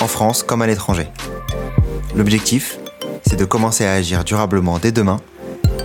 [0.00, 1.08] en France comme à l'étranger.
[2.14, 2.78] L'objectif,
[3.26, 5.20] c'est de commencer à agir durablement dès demain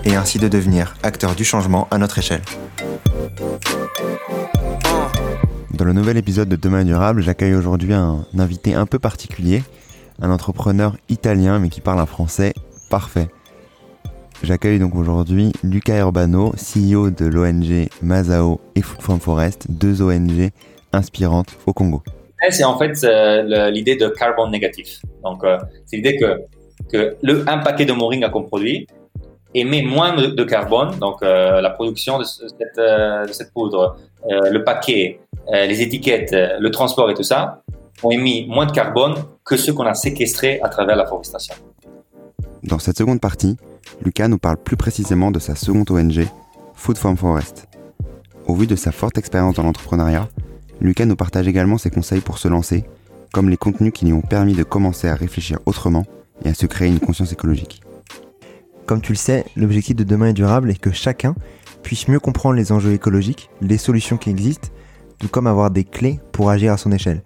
[0.05, 2.41] et ainsi de devenir acteur du changement à notre échelle.
[5.71, 9.63] Dans le nouvel épisode de Demain durable, j'accueille aujourd'hui un invité un peu particulier,
[10.21, 12.53] un entrepreneur italien mais qui parle un français
[12.89, 13.29] parfait.
[14.43, 20.49] J'accueille donc aujourd'hui Luca Urbano, CEO de l'ONG Mazao et Food from Forest, deux ONG
[20.93, 22.03] inspirantes au Congo
[22.49, 25.01] c'est en fait euh, l'idée de carbone négatif.
[25.23, 28.87] Donc, euh, c'est l'idée que, le, un paquet de moringa qu'on produit
[29.53, 30.97] émet moins de, carbone.
[30.99, 35.19] Donc, euh, la production de, cette, poudre, le paquet,
[35.51, 37.61] les étiquettes, le transport et tout ça
[38.03, 41.53] ont émis moins de carbone que ce qu'on a séquestré à travers la forestation.
[42.63, 43.57] Dans cette seconde partie,
[44.03, 46.27] Lucas nous parle plus précisément de sa seconde ONG,
[46.73, 47.67] Food from Forest.
[48.47, 50.27] Au vu de sa forte expérience dans l'entrepreneuriat,
[50.81, 52.83] Lucas nous partage également ses conseils pour se lancer,
[53.31, 56.05] comme les contenus qui lui ont permis de commencer à réfléchir autrement
[56.43, 57.81] et à se créer une conscience écologique.
[58.87, 61.35] Comme tu le sais, l'objectif de demain est durable est que chacun
[61.83, 64.69] puisse mieux comprendre les enjeux écologiques, les solutions qui existent,
[65.19, 67.23] tout comme avoir des clés pour agir à son échelle.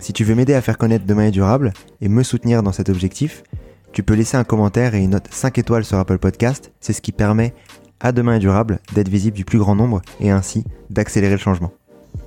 [0.00, 2.88] Si tu veux m'aider à faire connaître Demain est durable et me soutenir dans cet
[2.88, 3.44] objectif,
[3.92, 7.02] tu peux laisser un commentaire et une note 5 étoiles sur Apple Podcast, c'est ce
[7.02, 7.54] qui permet
[8.00, 11.72] à Demain est durable d'être visible du plus grand nombre et ainsi d'accélérer le changement.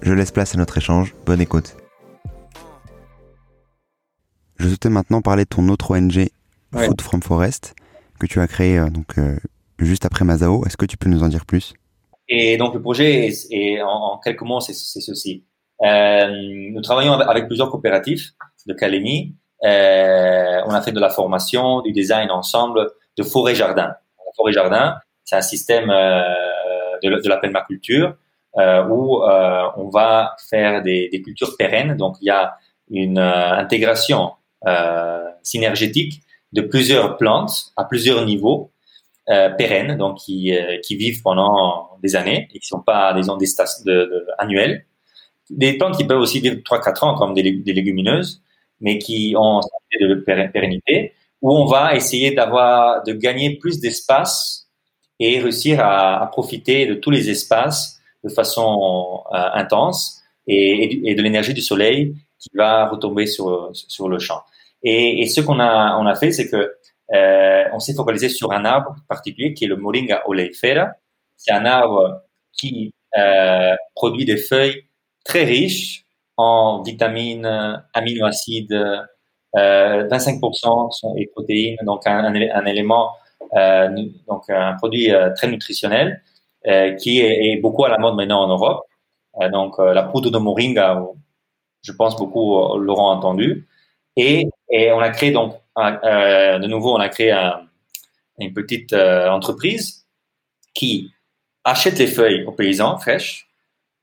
[0.02, 1.14] Je laisse place à notre échange.
[1.26, 1.76] Bonne écoute.
[4.62, 6.30] Je souhaitais maintenant parler de ton autre ONG,
[6.72, 7.74] Food from Forest,
[8.20, 9.38] que tu as créé euh, donc euh,
[9.80, 10.64] juste après Mazao.
[10.66, 11.74] Est-ce que tu peux nous en dire plus?
[12.30, 15.46] Et donc le projet, est, en, quelques mots, c'est ceci.
[15.84, 16.28] Euh,
[16.72, 18.34] nous travaillons avec plusieurs coopératifs
[18.68, 19.36] de Calémie.
[19.64, 22.88] on a fait de la formation, du design ensemble
[23.18, 23.88] de forêt-jardin.
[23.88, 28.16] La forêt-jardin, c'est un système de, de la permaculture
[28.58, 31.96] où euh, on va faire des, des, cultures pérennes.
[31.96, 32.56] Donc, il y a
[32.90, 34.34] une euh, intégration
[35.42, 36.22] synergétique
[36.54, 38.72] de plusieurs plantes à plusieurs niveaux
[39.30, 40.54] euh, pérennes, donc qui,
[40.84, 44.86] qui vivent pendant des années et qui sont pas des des stations de, de, annuelles.
[45.50, 48.44] Des plantes qui peuvent aussi vivre 3-4 ans comme des, des, légumineuses,
[48.82, 49.62] mais qui ont
[50.00, 50.16] de
[50.52, 54.70] pérennité, où on va essayer d'avoir de gagner plus d'espace
[55.20, 61.16] et réussir à, à, profiter de tous les espaces de façon euh, intense et, et,
[61.16, 64.42] de l'énergie du soleil qui va retomber sur, sur le champ.
[64.84, 66.74] Et, et ce qu'on a, on a fait, c'est que
[67.14, 70.90] euh, on s'est focalisé sur un arbre particulier qui est le Moringa oleifera.
[71.38, 72.22] C'est un arbre
[72.54, 74.86] qui euh, produit des feuilles
[75.26, 76.06] très riches
[76.38, 79.06] en vitamines, aminoacides,
[79.58, 83.12] euh, 25% sont et protéines, donc un, un, élément,
[83.56, 83.90] euh,
[84.28, 86.22] donc un produit euh, très nutritionnel
[86.66, 88.84] qui est, beaucoup à la mode maintenant en Europe.
[89.40, 91.04] Euh, donc euh, la poudre de moringa,
[91.84, 93.68] je pense beaucoup l'auront entendu.
[94.16, 97.62] Et, et, on a créé donc, de nouveau, on a créé un,
[98.40, 100.06] une petite entreprise
[100.74, 101.12] qui
[101.64, 103.48] achète les feuilles aux paysans fraîches,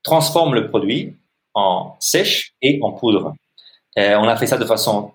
[0.03, 1.15] transforme le produit
[1.53, 3.33] en sèche et en poudre.
[3.95, 5.13] on a fait ça de façon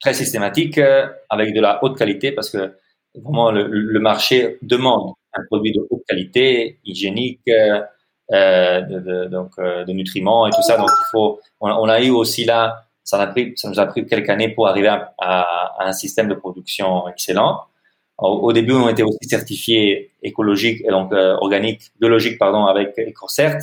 [0.00, 0.80] très systématique,
[1.28, 2.74] avec de la haute qualité, parce que
[3.14, 7.48] vraiment le marché demande un produit de haute qualité, hygiénique,
[8.32, 10.76] euh, de, donc euh, de nutriments et tout ça.
[10.78, 13.32] Donc il faut, on, a eu aussi là, ça,
[13.64, 17.62] nous a pris quelques années pour arriver à, un système de production excellent.
[18.18, 23.58] Au, début, on était aussi certifié écologique, donc euh, organique, biologique, pardon, avec EcoCert,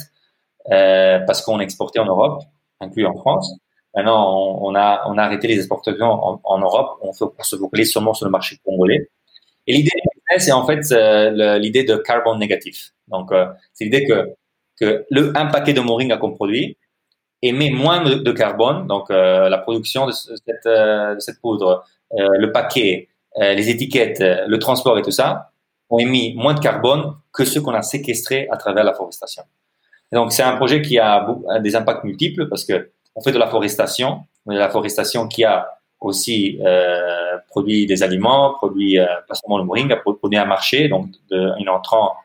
[0.71, 2.43] euh, parce qu'on exportait en Europe,
[2.81, 3.55] inclus en France.
[3.95, 6.99] Maintenant, on, a, arrêté les exportations en, Europe.
[7.01, 9.09] On, on se focalise seulement sur le marché congolais.
[9.65, 9.91] Et l'idée
[10.37, 12.91] c'est en fait euh, l'idée de carbone négatif.
[13.07, 16.77] Donc, euh, c'est l'idée que, le, un paquet de moringa qu'on produit
[17.41, 18.87] émet moins de, carbone.
[18.87, 25.11] Donc, euh, la production de cette, poudre, le paquet, les étiquettes, le transport et tout
[25.11, 25.51] ça
[25.89, 29.43] ont émis moins de carbone que ce qu'on a séquestré à travers la forestation.
[30.11, 31.27] donc, c'est un projet qui a
[31.61, 35.78] des impacts multiples parce que on fait de la forestation, de la forestation qui a
[36.01, 41.09] aussi euh, produit des aliments, produit euh, pas seulement le moringa, produit un marché, donc
[41.29, 42.15] de, un entrant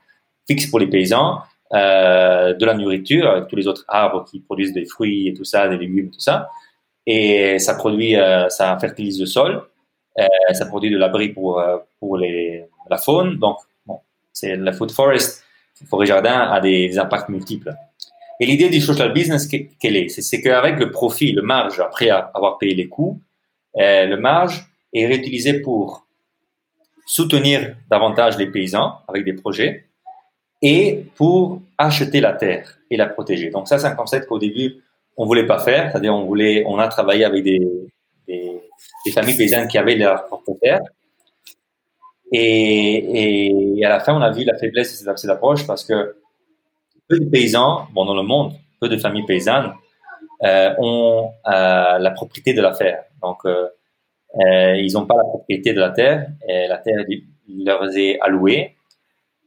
[0.47, 1.41] fixe pour les paysans,
[1.73, 5.45] euh, de la nourriture avec tous les autres arbres qui produisent des fruits et tout
[5.45, 6.49] ça, des légumes, tout ça.
[7.07, 8.17] et ça produit,
[8.49, 9.63] ça fertilise le sol,
[10.53, 11.63] ça produit de l'abri pour
[11.99, 13.39] pour les, la faune.
[13.39, 13.99] Donc, bon,
[14.33, 15.45] c'est la food forest,
[15.89, 17.75] forêt jardin a des, impacts multiples.
[18.41, 22.59] Et l'idée du social business, quelle est C'est qu'avec le profit, le marge, après avoir
[22.59, 23.21] payé les coûts,
[23.77, 26.07] le marge est réutilisé pour
[27.07, 29.87] soutenir davantage les paysans avec des projets
[30.63, 33.51] et pour acheter la terre et la protéger.
[33.51, 34.83] Donc ça, c'est un concept qu'au début,
[35.17, 37.61] on voulait pas faire, c'est-à-dire on voulait, on a travaillé avec des,
[38.27, 40.81] des, familles paysannes qui avaient leur propre terre.
[42.33, 46.17] Et, et, à la fin, on a vu la faiblesse de cette approche parce que
[47.09, 49.84] peu de paysans, bon, dans le monde, peu de familles paysannes euh,
[50.79, 53.05] ont euh, la propriété de la terre.
[53.23, 53.69] Donc, euh,
[54.41, 56.27] euh, ils n'ont pas la propriété de la terre.
[56.49, 57.05] La terre
[57.49, 58.77] leur est allouée.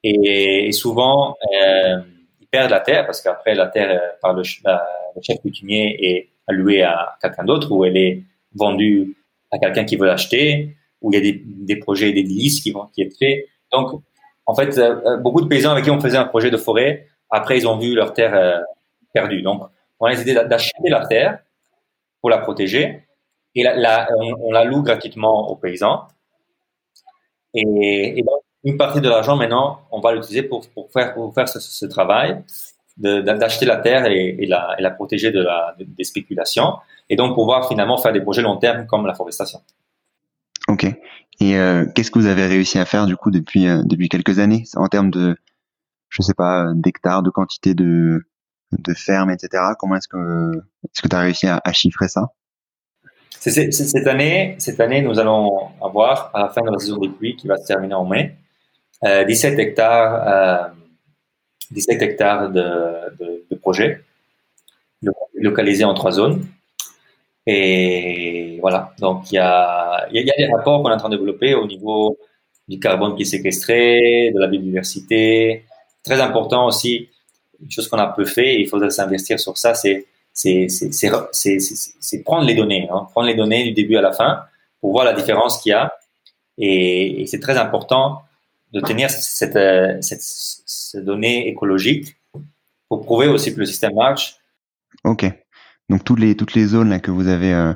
[0.03, 1.97] Et, souvent, euh,
[2.39, 6.83] ils perdent la terre parce qu'après, la terre euh, par le, chef coutumier est allouée
[6.83, 8.23] à quelqu'un d'autre ou elle est
[8.55, 9.17] vendue
[9.51, 12.85] à quelqu'un qui veut l'acheter ou il y a des, des projets d'église qui vont
[12.93, 13.45] qui être faits.
[13.71, 14.01] Donc,
[14.45, 14.79] en fait,
[15.21, 17.93] beaucoup de paysans avec qui on faisait un projet de forêt, après, ils ont vu
[17.93, 18.63] leur terre
[19.13, 19.41] perdue.
[19.41, 19.63] Donc,
[19.99, 21.39] on a décidé d'acheter la terre
[22.21, 23.03] pour la protéger
[23.55, 26.07] et on, la loue gratuitement aux paysans.
[27.53, 32.43] Et, donc, une partie de l'argent, maintenant, on va l'utiliser pour, faire, ce, travail
[32.97, 35.31] d'acheter la terre et, la, protéger
[35.79, 36.73] des spéculations,
[37.09, 39.59] et donc pouvoir finalement faire des projets long terme comme la forestation.
[40.67, 40.85] Ok.
[41.39, 44.39] Et euh, qu'est-ce que vous avez réussi à faire du coup depuis euh, depuis quelques
[44.39, 44.63] années?
[44.75, 45.37] En termes de,
[46.09, 48.23] je sais pas, d'hectares, de quantité de
[48.71, 49.63] de fermes, etc.
[49.79, 50.51] Comment est-ce que
[50.83, 52.29] est-ce que tu as réussi à, chiffrer ça?
[53.29, 57.35] Cette année, cette année, nous allons avoir, à la fin de la saison des pluies,
[57.35, 58.35] qui va se terminer en mai,
[59.03, 60.71] 17 euh, hectares,
[61.71, 62.63] 17 euh, hectares de,
[63.19, 64.01] de,
[65.35, 66.45] localisés en trois zones.
[67.45, 71.09] Et voilà, donc il y a, il y a des rapports qu'on est en train
[71.09, 72.17] de développer au niveau
[72.67, 75.65] du carbone qui est séquestré, de la biodiversité.
[76.03, 77.09] Très important aussi,
[77.61, 80.05] une chose qu'on a peu fait, il faudrait s'investir sur ça, c'est
[80.37, 84.43] c'est prendre les données, hein, prendre les données du début à la fin
[84.79, 85.91] pour voir la différence qu'il y a.
[86.59, 88.21] Et, c'est très important
[88.73, 92.17] de tenir cette, euh, cette, cette, donnée écologique
[92.89, 94.37] pour prouver aussi que le système marche.
[95.03, 95.25] Ok.
[95.89, 97.73] Donc toutes les toutes les zones là que vous avez euh,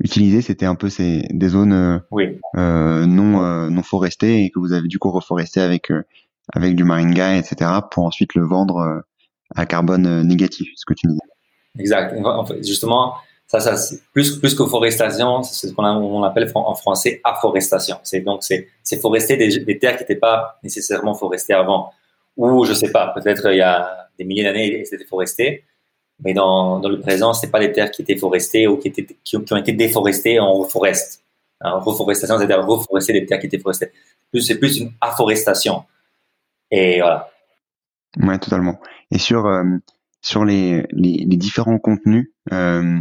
[0.00, 2.38] utilisées, c'était un peu ces, des zones euh, oui.
[2.56, 5.90] euh, non non forestées et que vous avez du coup reforesté avec
[6.52, 7.70] avec du moringa, etc.
[7.90, 9.02] pour ensuite le vendre
[9.54, 11.20] à carbone négatif, ce que tu disais.
[11.78, 12.14] Exact.
[12.62, 13.14] Justement,
[13.46, 17.96] ça, ça plus plus que forestation, c'est ce qu'on on appelle en français afforestation.
[18.02, 21.92] C'est donc c'est c'est forester des, terres qui n'étaient pas nécessairement forestées avant,
[22.36, 25.64] ou je sais pas, peut-être il y a des milliers d'années c'était foresté,
[26.22, 29.56] mais dans dans le présent c'est pas des terres qui étaient forestées ou qui ont
[29.56, 31.22] été déforestées, on reforeste.
[31.60, 33.90] Hein, reforestation, c'est-à-dire reforester des terres qui étaient forestées.
[34.30, 35.84] Plus c'est plus une afforestation.
[36.70, 37.30] Et voilà.
[38.20, 38.80] Ouais, totalement.
[39.10, 39.64] Et sur euh,
[40.22, 42.98] sur les, les, les différents contenus, euh,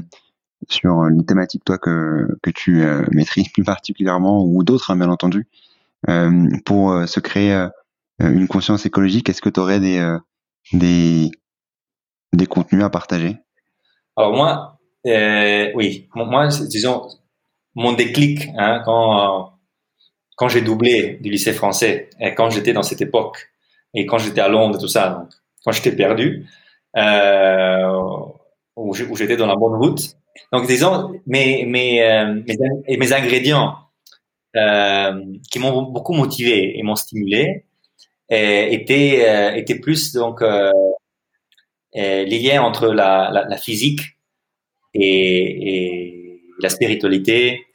[0.69, 5.09] sur les thématiques toi que, que tu euh, maîtrises plus particulièrement ou d'autres hein, bien
[5.09, 5.47] entendu,
[6.09, 7.67] euh, pour euh, se créer
[8.19, 10.17] une conscience écologique, est-ce que tu aurais des,
[10.71, 11.31] des,
[12.31, 13.37] des contenus à partager?
[14.15, 17.07] Alors moi, oui, moi, disons,
[17.75, 19.57] mon déclic hein, quand,
[20.35, 23.52] quand j'ai doublé du lycée français et quand j'étais dans cette époque
[23.93, 25.27] et quand j'étais à Londres et tout ça,
[25.63, 26.45] quand j'étais perdu,
[26.95, 28.01] euh,
[28.75, 30.15] où j'étais dans la bonne route.
[30.51, 32.41] Donc, disons, mes, mes, euh,
[32.87, 33.75] mes, ingrédients
[34.55, 37.65] euh, qui m'ont beaucoup motivé et m'ont stimulé
[38.29, 40.41] étaient, étaient plus donc
[41.93, 44.01] les liens entre la, physique
[44.95, 47.67] et, et, la spiritualité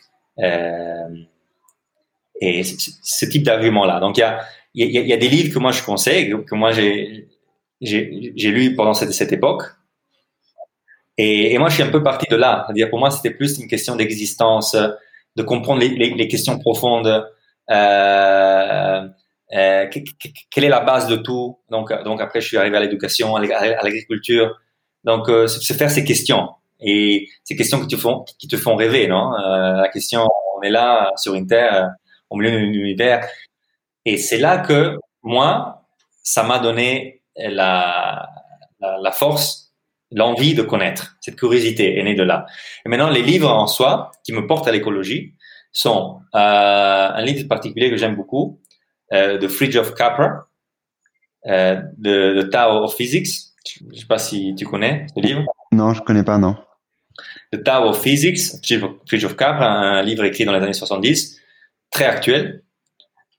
[2.41, 4.01] et ce, type d'argument-là.
[4.01, 4.41] Donc, il y a,
[4.75, 7.27] il y, a, des livres que moi je conseille, que moi j'ai
[7.81, 9.63] lu pendant cette, cette époque.
[11.21, 12.63] Et, moi, je suis un peu parti de là.
[12.65, 14.77] C'est-à-dire, pour moi, c'était plus une question d'existence,
[15.35, 17.27] de comprendre les, les, les questions profondes.
[17.71, 19.09] Euh,
[19.55, 19.87] euh,
[20.51, 23.41] quelle est la base de tout Donc, donc après, je suis arrivé à l'éducation, à
[23.41, 24.59] l'agriculture.
[25.05, 28.77] Donc, euh, se faire ces questions et ces questions qui te font qui te font
[28.77, 29.33] rêver, non?
[29.35, 31.91] Euh, La question, on est là sur une terre
[32.31, 33.27] au milieu d'un univers,
[34.09, 35.87] et c'est là que moi,
[36.23, 38.29] ça m'a donné la,
[38.81, 39.75] la, la force,
[40.11, 41.17] l'envie de connaître.
[41.21, 42.47] Cette curiosité est née de là.
[42.85, 45.35] Et maintenant, les livres en soi qui me portent à l'écologie
[45.73, 48.61] sont euh, un livre particulier que j'aime beaucoup,
[49.13, 50.49] euh, The Fridge of Capra,
[51.47, 53.29] euh, de, de Tao of Physics.
[53.67, 55.45] Je ne sais pas si tu connais ce livre.
[55.73, 56.57] Non, je connais pas, non.
[57.53, 58.41] The Tao of Physics,
[59.07, 61.39] Fritjof Capra, un livre écrit dans les années 70,
[61.91, 62.63] très actuel.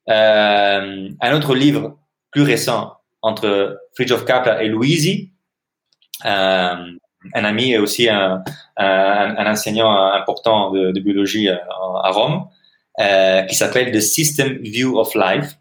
[0.09, 1.97] Euh, un autre livre
[2.31, 5.31] plus récent entre Fritjof Capra et Louisi,
[6.25, 6.75] euh,
[7.33, 8.43] un ami et aussi un,
[8.77, 11.59] un, enseignant important de, biologie à,
[12.03, 12.47] à Rome,
[12.99, 15.57] euh, qui s'appelle The System View of Life.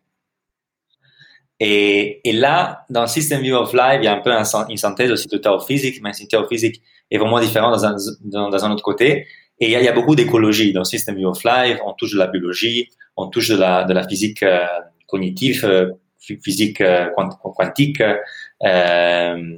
[1.60, 5.26] Et, là, dans System View of Life, il y a un peu une synthèse aussi
[5.26, 8.84] de Tao physique, mais Tao physique est vraiment différent dans un, dans, dans un autre
[8.84, 9.26] côté.
[9.60, 11.78] Et il y y a beaucoup d'écologie dans System View of Life.
[11.84, 14.66] On touche de la biologie, on touche de la, de la physique euh,
[15.06, 17.10] cognitive, euh, physique euh,
[17.42, 18.02] quantique,
[18.64, 19.56] euh,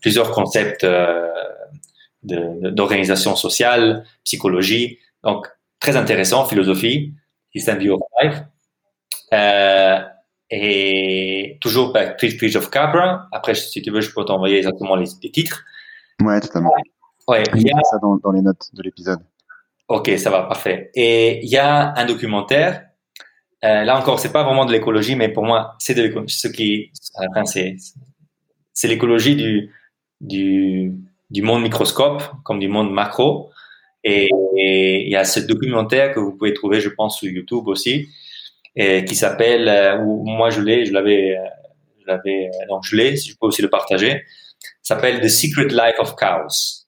[0.00, 0.86] plusieurs concepts
[2.22, 4.98] d'organisation sociale, psychologie.
[5.22, 5.46] Donc,
[5.78, 7.12] très intéressant, philosophie,
[7.54, 8.42] System View of Life.
[9.32, 10.00] Euh,
[10.50, 13.28] et toujours par Bridge of Cabra.
[13.32, 15.64] Après, si tu veux, je peux t'envoyer exactement les, les, titres.
[16.20, 16.72] Ouais, totalement.
[17.28, 19.20] Ouais, il y a ça dans, dans les notes de l'épisode.
[19.88, 20.90] Ok, ça va, parfait.
[20.94, 22.86] Et il y a un documentaire.
[23.64, 26.90] Euh, là encore, c'est pas vraiment de l'écologie, mais pour moi, c'est de ce qui,
[27.44, 27.76] c'est,
[28.72, 29.72] c'est l'écologie du,
[30.20, 30.92] du,
[31.30, 33.50] du monde microscope comme du monde macro.
[34.02, 38.08] Et, il y a ce documentaire que vous pouvez trouver, je pense, sur YouTube aussi,
[38.74, 41.44] et qui s'appelle, euh, ou moi je l'ai, je l'avais, euh,
[42.00, 44.22] je l'avais, donc je l'ai, je peux aussi le partager,
[44.82, 46.81] s'appelle The Secret Life of Cows.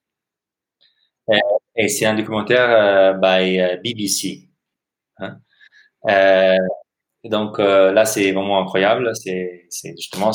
[1.32, 1.40] Et,
[1.76, 4.48] et c'est un documentaire euh, by BBC.
[5.18, 5.38] Hein.
[6.08, 6.56] Euh,
[7.24, 9.10] donc là, c'est vraiment incroyable.
[9.14, 10.32] C'est, justement,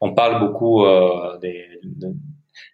[0.00, 2.14] on parle beaucoup euh, de,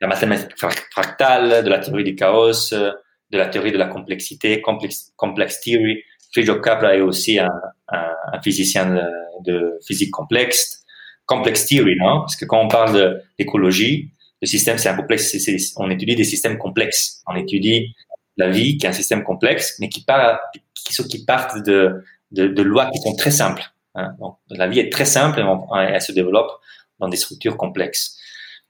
[0.01, 5.61] la mathématique fractale, de la théorie du chaos, de la théorie de la complexité, complex,
[5.61, 6.03] theory.
[6.33, 9.03] Friedrich Capra est aussi un physicien de,
[9.45, 10.85] de, physique complexe,
[11.27, 12.21] complex theory, non?
[12.21, 15.37] Parce que quand on parle d'écologie, le système c'est un complexe,
[15.77, 17.23] on étudie des systèmes complexes.
[17.27, 17.95] On étudie
[18.37, 20.41] la vie qui est un système complexe, mais qui, part,
[20.75, 23.63] qui, qui partent de, de, lois qui sont très simples.
[23.95, 24.15] Hein.
[24.19, 26.51] Donc, la vie est très simple et on, elle se développe
[26.99, 28.19] dans des structures complexes.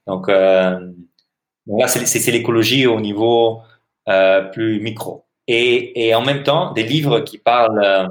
[0.07, 0.91] Donc, euh,
[1.67, 3.61] là, c'est l'écologie au niveau
[4.09, 5.25] euh, plus micro.
[5.47, 8.07] Et, et, en même temps, des livres qui parlent euh,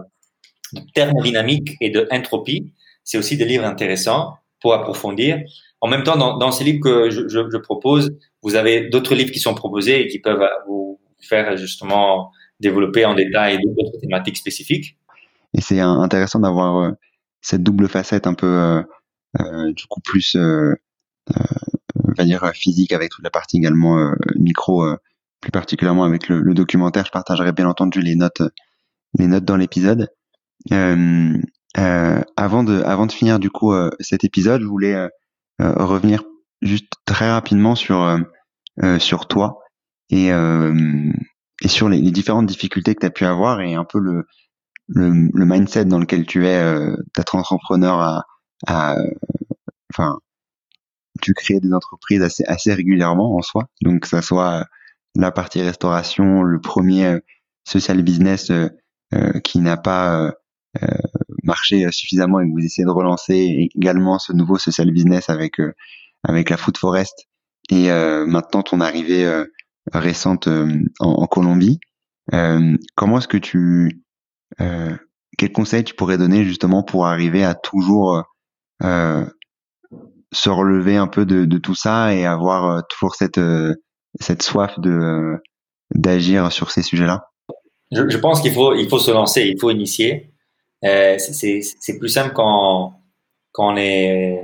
[0.73, 2.73] de thermodynamique et de entropie,
[3.05, 5.41] c'est aussi des livres intéressants pour approfondir.
[5.81, 9.15] En même temps, dans, dans ces livres que je, je, je propose, vous avez d'autres
[9.15, 14.37] livres qui sont proposés et qui peuvent vous faire justement développer en détail d'autres thématiques
[14.37, 14.99] spécifiques.
[15.55, 16.91] Et c'est intéressant d'avoir euh,
[17.41, 18.83] cette double facette un peu, euh,
[19.41, 20.75] euh, du coup, plus, euh,
[21.29, 24.85] on va dire, physique avec toute la partie également micro
[25.41, 27.07] plus particulièrement avec le, le, documentaire.
[27.07, 28.43] Je partagerai bien entendu les notes,
[29.19, 30.09] les notes dans l'épisode.
[30.73, 31.39] Euh,
[31.79, 35.09] euh, avant de, avant de finir du coup euh, cet épisode, je voulais euh, euh,
[35.61, 36.25] revenir
[36.63, 38.19] juste très rapidement sur
[38.99, 39.59] sur toi
[40.11, 44.27] et et sur les, différentes difficultés que tu as pu avoir et un peu le,
[44.89, 46.63] le, le mindset dans lequel tu es
[47.17, 48.25] d'être entrepreneur à,
[48.67, 48.97] à
[49.93, 50.19] enfin
[51.21, 53.67] tu crées des entreprises assez assez régulièrement en soi.
[53.83, 54.67] Donc que ça soit
[55.17, 57.19] la partie restauration, le premier euh,
[57.65, 58.69] social business euh,
[59.15, 60.33] euh, qui n'a pas
[61.51, 65.55] marché suffisamment et que vous essayez de relancer, également ce nouveau social business avec
[66.23, 67.27] avec la Food Forest
[67.71, 67.89] et
[68.27, 69.25] maintenant ton arrivée
[69.93, 70.49] récente
[71.01, 71.81] en, Colombie.
[72.31, 74.03] comment est-ce que tu
[74.59, 78.23] quel conseil tu pourrais donner justement pour arriver à toujours
[78.81, 83.41] se relever un peu de, de, tout ça et avoir toujours cette
[84.21, 85.37] cette soif de
[85.95, 87.25] d'agir sur ces sujets-là?
[87.93, 90.33] Je, je, pense qu'il faut il faut se lancer, il faut initier.
[90.85, 92.95] Euh, c'est plus simple quand
[93.55, 94.43] on est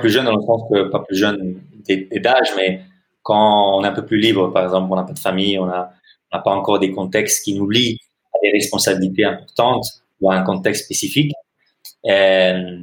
[0.00, 2.82] plus jeune dans le sens que pas plus jeune d'âge, mais
[3.22, 5.66] quand on est un peu plus libre, par exemple, on n'a pas de famille, on
[5.66, 5.92] n'a
[6.32, 7.98] pas encore des contextes qui nous lient
[8.34, 9.86] à des responsabilités importantes
[10.20, 11.32] ou à un contexte spécifique,
[12.06, 12.80] euh,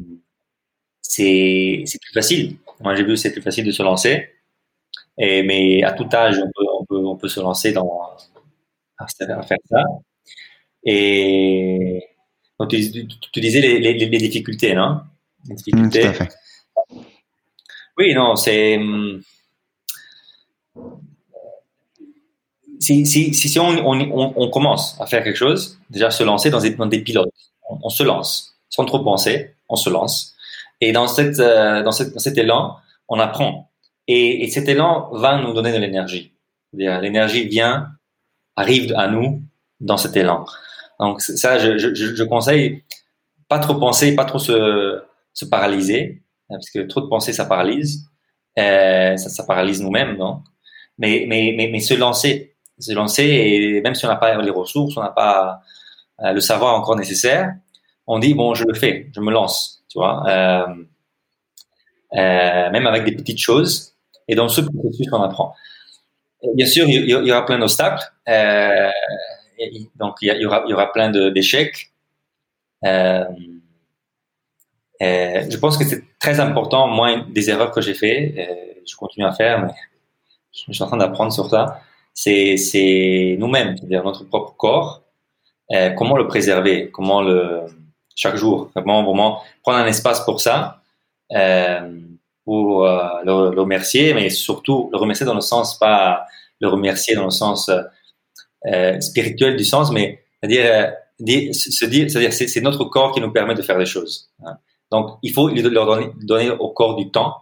[1.02, 2.58] c'est plus facile.
[2.82, 4.30] Moi, j'ai vu c'est plus facile de se lancer.
[5.18, 6.38] Mais à tout âge,
[6.90, 8.12] on peut se lancer dans,
[9.00, 9.08] à
[9.44, 9.84] faire ça.
[10.90, 12.02] Et
[12.58, 12.80] donc, tu,
[13.42, 15.02] disais les, les, les, difficultés, non?
[15.48, 16.00] Les difficultés.
[16.00, 16.30] Mmh, tout à fait.
[17.98, 18.80] Oui, non, c'est.
[22.80, 26.62] Si, si, si, on, on, on, commence à faire quelque chose, déjà se lancer dans
[26.62, 27.34] des, dans des pilotes,
[27.70, 30.36] on, on, se lance sans trop penser, on se lance.
[30.80, 32.78] Et dans, cette, euh, dans, cette, dans cet élan,
[33.10, 33.72] on apprend.
[34.08, 36.32] Et, et cet élan va nous donner de l'énergie.
[36.72, 37.90] L'énergie vient,
[38.56, 39.42] arrive à nous
[39.82, 40.46] dans cet élan.
[41.00, 42.84] Donc ça, je, je, je, conseille
[43.48, 45.02] pas trop penser, pas trop se,
[45.34, 48.06] se paralyser, parce que trop de pensées, ça paralyse.
[48.58, 50.42] ça, ça paralyse nous-mêmes, non
[50.98, 54.50] mais, mais, mais, mais, se lancer, se lancer, et même si on n'a pas les
[54.50, 55.62] ressources, on n'a pas
[56.20, 57.54] le savoir encore nécessaire,
[58.08, 60.24] on dit bon, je le fais, je me lance, tu vois,
[62.14, 63.94] même avec des petites choses.
[64.28, 65.54] Et dans ce processus, on apprend.
[66.54, 68.04] Bien sûr, il y, aura plein d'obstacles.
[68.28, 68.90] Euh,
[69.96, 71.92] donc, il y, aura, y aura plein d'échecs.
[72.86, 73.26] Euh,
[75.02, 76.88] euh, je pense que c'est très important.
[76.88, 79.74] Moi, des erreurs que j'ai fait, euh, je continue à faire, mais
[80.52, 81.82] je suis en train d'apprendre sur ça.
[82.14, 85.04] C'est nous-mêmes, c'est-à-dire notre propre corps.
[85.72, 87.66] Euh, comment le préserver Comment le
[88.16, 90.82] chaque jour Comment vraiment prendre un espace pour ça
[92.46, 96.26] pour le, le, remercier, mais surtout le remercier dans le sens pas
[96.62, 97.70] le remercier dans le sens
[98.66, 103.32] euh, spirituel du sens, mais c'est-à-dire euh, se dire, c'est-à-dire c'est notre corps qui nous
[103.32, 104.30] permet de faire des choses.
[104.46, 104.58] Hein.
[104.92, 107.36] Donc il faut leur donner, au corps du temps,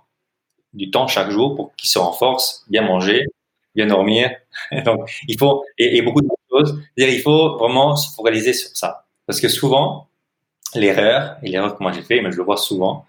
[0.74, 3.26] du temps chaque jour pour qu'il se renforce, bien manger,
[3.76, 4.32] bien dormir.
[4.86, 6.82] Donc il faut et, et beaucoup de choses.
[6.96, 10.08] C'est-à-dire il faut vraiment se focaliser sur ça, parce que souvent
[10.74, 13.06] l'erreur et l'erreur que moi j'ai fait, mais je le vois souvent,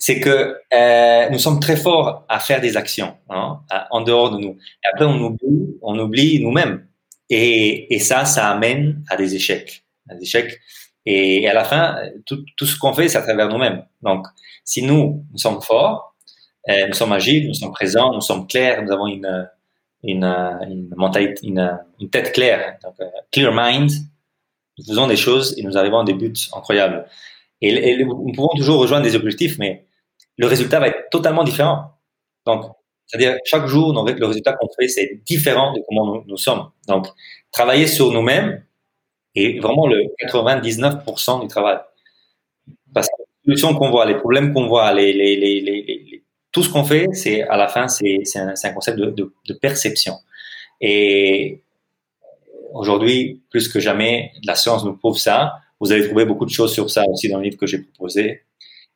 [0.00, 4.38] c'est que euh, nous sommes très forts à faire des actions hein, en dehors de
[4.38, 4.56] nous.
[4.82, 6.86] Et après, on oublie, on oublie nous-mêmes.
[7.28, 9.84] Et, et, ça, ça amène à des échecs.
[10.08, 10.58] À des échecs.
[11.04, 13.84] Et, à la fin, tout, tout ce qu'on fait, c'est à travers nous-mêmes.
[14.00, 14.26] Donc,
[14.64, 16.16] si nous, nous sommes forts,
[16.70, 19.48] euh, nous sommes agiles, nous sommes présents, nous sommes clairs, nous avons une,
[20.02, 23.90] une, une, mentalité, une, tête claire, donc, uh, clear mind,
[24.78, 27.06] nous faisons des choses et nous arrivons à des buts incroyables.
[27.60, 29.84] Et, et nous pouvons toujours rejoindre des objectifs, mais
[30.40, 31.92] le résultat va être totalement différent.
[32.46, 32.64] Donc,
[33.06, 36.70] c'est-à-dire, chaque jour, le résultat qu'on fait, c'est différent de comment nous, sommes.
[36.88, 37.08] Donc,
[37.52, 38.64] travailler sur nous-mêmes
[39.34, 41.78] est vraiment le 99% du travail.
[42.94, 47.06] Parce que les solutions qu'on voit, les problèmes qu'on voit, les, tout ce qu'on fait,
[47.12, 50.14] c'est à la fin, c'est un, concept de, perception.
[50.80, 51.60] Et
[52.72, 55.56] aujourd'hui, plus que jamais, la science nous prouve ça.
[55.80, 58.42] Vous avez trouvé beaucoup de choses sur ça aussi dans le livre que j'ai proposé.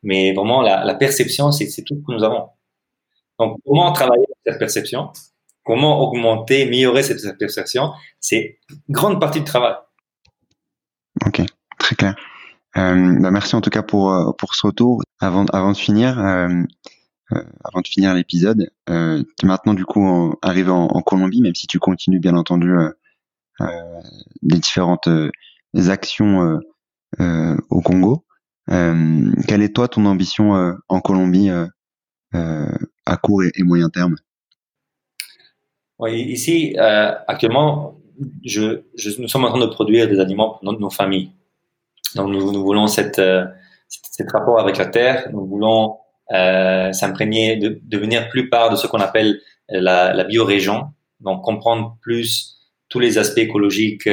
[0.05, 2.49] Mais vraiment, la, perception, c'est tout ce que nous avons.
[3.39, 5.11] Donc, comment travailler cette perception?
[5.65, 7.91] Comment augmenter, améliorer cette perception?
[8.21, 9.75] C'est grande partie du travail.
[11.27, 11.43] Ok,
[11.79, 12.15] très clair.
[12.77, 15.03] Euh, bah merci en tout cas pour euh, ce retour.
[15.21, 16.49] Avant de finir, euh,
[17.31, 21.79] avant de finir l'épisode, es maintenant du coup arrivé en, en, Colombie, même si tu
[21.79, 22.75] continues bien entendu
[23.61, 25.09] les différentes
[25.89, 26.61] actions
[27.19, 28.25] au Congo.
[28.71, 32.67] Euh, quelle est toi ton ambition euh, en Colombie euh,
[33.05, 34.17] à court et, moyen terme?
[35.99, 41.31] Oui, Ici, actuellement, nous sommes en train de produire des aliments pour nos, familles.
[42.17, 43.21] Donc nous, voulons cette,
[43.89, 45.99] cet rapport avec la terre, nous voulons
[46.31, 50.89] s'imprégner, de devenir plus part de ce qu'on appelle la, la biorégion,
[51.21, 54.09] donc comprendre plus tous les aspects écologiques,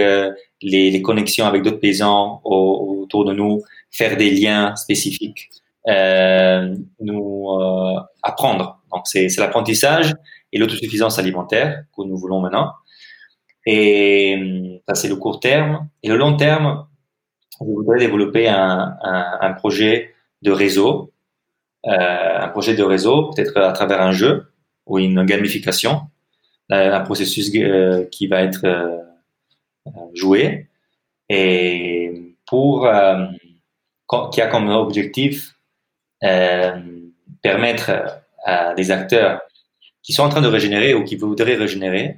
[0.62, 5.50] les, les, connexions avec d'autres paysans autour de nous, faire des liens spécifiques,
[5.88, 8.80] euh, nous euh, apprendre.
[8.92, 10.14] Donc c'est l'apprentissage
[10.54, 12.74] et l'autosuffisance alimentaire que nous voulons maintenant.
[13.66, 15.88] Et ça c'est le court terme.
[16.04, 16.86] Et le long terme,
[17.60, 21.12] je voudrais développer un, un, un projet de réseau,
[21.88, 24.48] euh, un projet de réseau peut-être à travers un jeu
[24.86, 26.02] ou une gamification,
[26.72, 28.66] euh, un processus euh, qui va être
[29.88, 30.68] euh, joué
[31.30, 32.88] et pour
[34.32, 35.56] qui a comme objectif
[36.24, 36.80] euh,
[37.42, 37.92] permettre
[38.44, 39.42] à des acteurs
[40.04, 42.18] qui sont en train de régénérer ou qui voudraient régénérer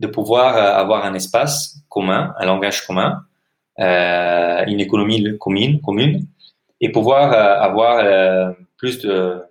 [0.00, 3.24] de pouvoir euh, avoir un espace commun, un langage commun,
[3.80, 6.26] euh, une économie commune, commune
[6.80, 9.44] et pouvoir euh, avoir euh, plus de,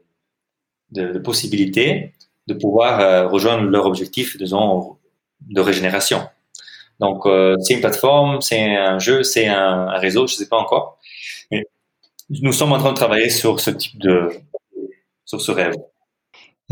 [1.23, 2.13] possibilités
[2.47, 4.97] de pouvoir euh, rejoindre leur objectif, disons,
[5.41, 6.21] de régénération.
[6.99, 7.23] Donc,
[7.61, 10.97] c'est une plateforme, c'est un jeu, c'est un, réseau, je ne sais pas encore
[12.29, 14.29] nous sommes en train de travailler sur ce type de,
[15.25, 15.73] sur ce rêve.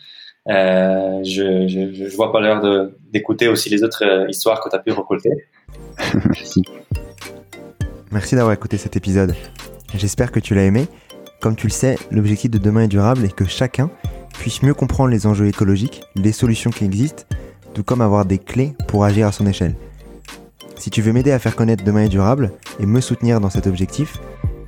[0.47, 4.91] Euh, je, je, vois pas l'heure d'écouter aussi les autres histoires que tu as pu
[4.91, 5.32] récolter.
[8.12, 8.36] merci.
[8.36, 9.36] D'avoir écouté cet épisode.
[9.95, 10.88] J'espère que tu l'as aimé.
[11.41, 13.89] Comme tu le sais, l'objectif de demain est durable et que chacun
[14.34, 17.23] puisse mieux comprendre les enjeux écologiques, les solutions qui existent,
[17.73, 19.75] tout comme avoir des clés pour agir à son échelle.
[20.78, 23.67] Si tu veux m'aider à faire connaître Demain est durable et me soutenir dans cet
[23.67, 24.17] objectif,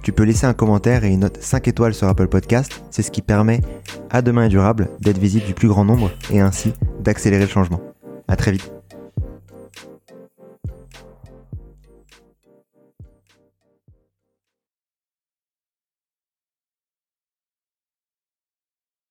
[0.01, 2.83] tu peux laisser un commentaire et une note 5 étoiles sur Apple Podcast.
[2.89, 3.61] C'est ce qui permet
[4.09, 7.81] à Demain est durable d'être visible du plus grand nombre et ainsi d'accélérer le changement.
[8.27, 8.80] À très vite.